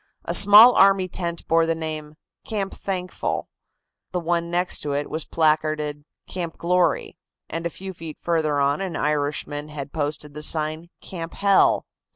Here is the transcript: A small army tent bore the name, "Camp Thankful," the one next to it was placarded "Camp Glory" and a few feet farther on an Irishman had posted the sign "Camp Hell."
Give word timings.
A 0.25 0.33
small 0.33 0.73
army 0.73 1.07
tent 1.07 1.47
bore 1.47 1.67
the 1.67 1.75
name, 1.75 2.15
"Camp 2.43 2.73
Thankful," 2.73 3.49
the 4.11 4.19
one 4.19 4.49
next 4.49 4.79
to 4.79 4.93
it 4.95 5.11
was 5.11 5.25
placarded 5.25 6.05
"Camp 6.27 6.57
Glory" 6.57 7.17
and 7.47 7.67
a 7.67 7.69
few 7.69 7.93
feet 7.93 8.17
farther 8.17 8.59
on 8.59 8.81
an 8.81 8.95
Irishman 8.97 9.69
had 9.69 9.93
posted 9.93 10.33
the 10.33 10.41
sign 10.41 10.89
"Camp 11.03 11.35
Hell." 11.35 11.85